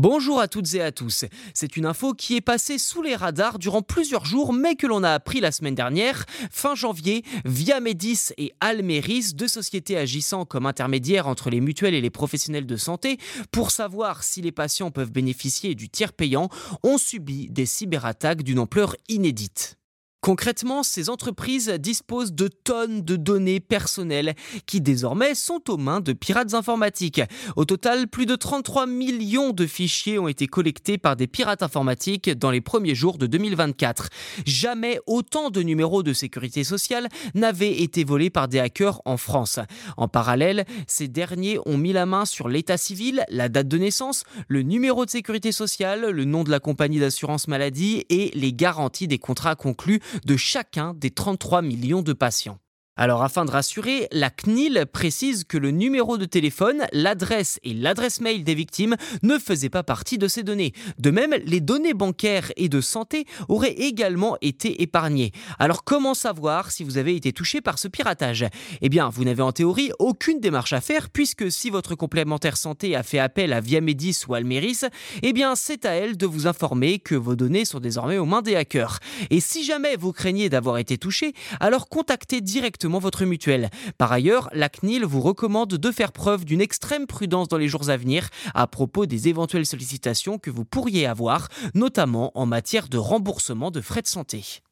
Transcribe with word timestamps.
Bonjour 0.00 0.38
à 0.38 0.46
toutes 0.46 0.74
et 0.74 0.80
à 0.80 0.92
tous. 0.92 1.24
C'est 1.54 1.76
une 1.76 1.84
info 1.84 2.14
qui 2.14 2.36
est 2.36 2.40
passée 2.40 2.78
sous 2.78 3.02
les 3.02 3.16
radars 3.16 3.58
durant 3.58 3.82
plusieurs 3.82 4.26
jours, 4.26 4.52
mais 4.52 4.76
que 4.76 4.86
l'on 4.86 5.02
a 5.02 5.10
appris 5.10 5.40
la 5.40 5.50
semaine 5.50 5.74
dernière. 5.74 6.24
Fin 6.52 6.76
janvier, 6.76 7.24
Via 7.44 7.80
Medis 7.80 8.28
et 8.36 8.52
Almeris, 8.60 9.32
deux 9.34 9.48
sociétés 9.48 9.96
agissant 9.96 10.44
comme 10.44 10.66
intermédiaires 10.66 11.26
entre 11.26 11.50
les 11.50 11.60
mutuelles 11.60 11.94
et 11.94 12.00
les 12.00 12.10
professionnels 12.10 12.64
de 12.64 12.76
santé, 12.76 13.18
pour 13.50 13.72
savoir 13.72 14.22
si 14.22 14.40
les 14.40 14.52
patients 14.52 14.92
peuvent 14.92 15.10
bénéficier 15.10 15.74
du 15.74 15.88
tiers 15.88 16.12
payant, 16.12 16.48
ont 16.84 16.96
subi 16.96 17.48
des 17.50 17.66
cyberattaques 17.66 18.44
d'une 18.44 18.60
ampleur 18.60 18.94
inédite. 19.08 19.77
Concrètement, 20.28 20.82
ces 20.82 21.08
entreprises 21.08 21.70
disposent 21.70 22.34
de 22.34 22.48
tonnes 22.48 23.00
de 23.00 23.16
données 23.16 23.60
personnelles 23.60 24.34
qui 24.66 24.82
désormais 24.82 25.34
sont 25.34 25.70
aux 25.70 25.78
mains 25.78 26.02
de 26.02 26.12
pirates 26.12 26.52
informatiques. 26.52 27.22
Au 27.56 27.64
total, 27.64 28.08
plus 28.08 28.26
de 28.26 28.36
33 28.36 28.86
millions 28.86 29.52
de 29.52 29.64
fichiers 29.64 30.18
ont 30.18 30.28
été 30.28 30.46
collectés 30.46 30.98
par 30.98 31.16
des 31.16 31.26
pirates 31.26 31.62
informatiques 31.62 32.28
dans 32.28 32.50
les 32.50 32.60
premiers 32.60 32.94
jours 32.94 33.16
de 33.16 33.26
2024. 33.26 34.10
Jamais 34.44 35.00
autant 35.06 35.48
de 35.48 35.62
numéros 35.62 36.02
de 36.02 36.12
sécurité 36.12 36.62
sociale 36.62 37.08
n'avaient 37.34 37.80
été 37.80 38.04
volés 38.04 38.28
par 38.28 38.48
des 38.48 38.58
hackers 38.58 39.00
en 39.06 39.16
France. 39.16 39.60
En 39.96 40.08
parallèle, 40.08 40.66
ces 40.86 41.08
derniers 41.08 41.58
ont 41.64 41.78
mis 41.78 41.94
la 41.94 42.04
main 42.04 42.26
sur 42.26 42.50
l'état 42.50 42.76
civil, 42.76 43.24
la 43.30 43.48
date 43.48 43.68
de 43.68 43.78
naissance, 43.78 44.24
le 44.46 44.60
numéro 44.60 45.06
de 45.06 45.10
sécurité 45.10 45.52
sociale, 45.52 46.10
le 46.10 46.24
nom 46.26 46.44
de 46.44 46.50
la 46.50 46.60
compagnie 46.60 47.00
d'assurance 47.00 47.48
maladie 47.48 48.04
et 48.10 48.30
les 48.34 48.52
garanties 48.52 49.08
des 49.08 49.18
contrats 49.18 49.56
conclus 49.56 50.00
de 50.24 50.36
chacun 50.36 50.94
des 50.94 51.10
33 51.10 51.62
millions 51.62 52.02
de 52.02 52.12
patients. 52.12 52.58
Alors 53.00 53.22
afin 53.22 53.44
de 53.44 53.52
rassurer, 53.52 54.08
la 54.10 54.28
CNIL 54.28 54.84
précise 54.92 55.44
que 55.44 55.56
le 55.56 55.70
numéro 55.70 56.18
de 56.18 56.24
téléphone, 56.24 56.84
l'adresse 56.92 57.60
et 57.62 57.72
l'adresse 57.72 58.20
mail 58.20 58.42
des 58.42 58.56
victimes 58.56 58.96
ne 59.22 59.38
faisaient 59.38 59.68
pas 59.68 59.84
partie 59.84 60.18
de 60.18 60.26
ces 60.26 60.42
données. 60.42 60.72
De 60.98 61.12
même, 61.12 61.32
les 61.46 61.60
données 61.60 61.94
bancaires 61.94 62.50
et 62.56 62.68
de 62.68 62.80
santé 62.80 63.24
auraient 63.48 63.74
également 63.74 64.36
été 64.40 64.82
épargnées. 64.82 65.30
Alors 65.60 65.84
comment 65.84 66.12
savoir 66.12 66.72
si 66.72 66.82
vous 66.82 66.98
avez 66.98 67.14
été 67.14 67.32
touché 67.32 67.60
par 67.60 67.78
ce 67.78 67.86
piratage? 67.86 68.46
Eh 68.80 68.88
bien, 68.88 69.10
vous 69.10 69.22
n'avez 69.22 69.42
en 69.42 69.52
théorie 69.52 69.92
aucune 70.00 70.40
démarche 70.40 70.72
à 70.72 70.80
faire 70.80 71.08
puisque 71.08 71.52
si 71.52 71.70
votre 71.70 71.94
complémentaire 71.94 72.56
santé 72.56 72.96
a 72.96 73.04
fait 73.04 73.20
appel 73.20 73.52
à 73.52 73.60
Viamedis 73.60 74.24
ou 74.26 74.34
Almeris, 74.34 74.80
eh 75.22 75.32
bien 75.32 75.54
c'est 75.54 75.84
à 75.84 75.92
elle 75.92 76.16
de 76.16 76.26
vous 76.26 76.48
informer 76.48 76.98
que 76.98 77.14
vos 77.14 77.36
données 77.36 77.64
sont 77.64 77.78
désormais 77.78 78.18
aux 78.18 78.26
mains 78.26 78.42
des 78.42 78.56
hackers. 78.56 78.98
Et 79.30 79.38
si 79.38 79.64
jamais 79.64 79.94
vous 79.94 80.12
craignez 80.12 80.48
d'avoir 80.48 80.78
été 80.78 80.98
touché, 80.98 81.32
alors 81.60 81.88
contactez 81.88 82.40
directement 82.40 82.87
votre 82.98 83.26
mutuelle. 83.26 83.68
Par 83.98 84.10
ailleurs, 84.10 84.48
la 84.52 84.70
CNIL 84.70 85.04
vous 85.04 85.20
recommande 85.20 85.68
de 85.68 85.90
faire 85.90 86.12
preuve 86.12 86.46
d'une 86.46 86.62
extrême 86.62 87.06
prudence 87.06 87.48
dans 87.48 87.58
les 87.58 87.68
jours 87.68 87.90
à 87.90 87.98
venir 87.98 88.28
à 88.54 88.66
propos 88.66 89.04
des 89.04 89.28
éventuelles 89.28 89.66
sollicitations 89.66 90.38
que 90.38 90.50
vous 90.50 90.64
pourriez 90.64 91.06
avoir, 91.06 91.48
notamment 91.74 92.32
en 92.34 92.46
matière 92.46 92.88
de 92.88 92.96
remboursement 92.96 93.70
de 93.70 93.82
frais 93.82 94.02
de 94.02 94.06
santé. 94.06 94.62